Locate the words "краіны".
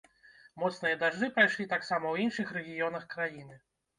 3.15-3.61